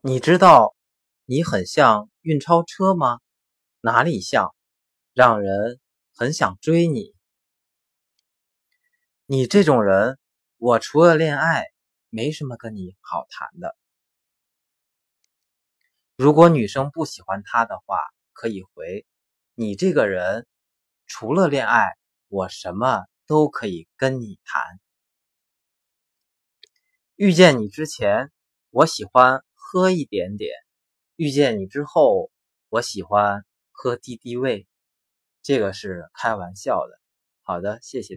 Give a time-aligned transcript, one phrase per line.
[0.00, 0.76] 你知道
[1.24, 3.18] 你很像运钞车吗？
[3.80, 4.54] 哪里像？
[5.12, 5.80] 让人
[6.14, 7.16] 很想追你。
[9.26, 10.16] 你这种人，
[10.56, 11.66] 我除了恋爱，
[12.10, 13.76] 没什么跟你好谈的。
[16.14, 17.98] 如果女生不喜欢他的话，
[18.32, 19.04] 可以回：
[19.54, 20.46] 你这个人，
[21.06, 21.88] 除了恋爱，
[22.28, 24.78] 我什么都可以跟你谈。
[27.16, 28.30] 遇见你之前，
[28.70, 29.42] 我喜欢。
[29.70, 30.50] 喝一点点，
[31.16, 32.30] 遇见你之后，
[32.70, 34.66] 我喜欢喝敌敌畏，
[35.42, 36.98] 这个是开玩笑的。
[37.42, 38.16] 好的，谢谢。